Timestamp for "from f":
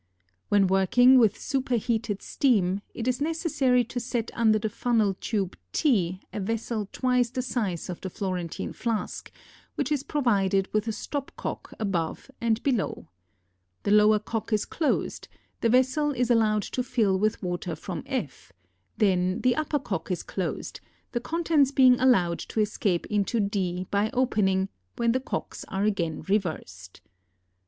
17.75-18.51